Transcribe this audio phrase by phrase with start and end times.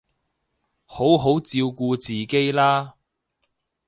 [0.87, 2.95] 好好照顧自己啦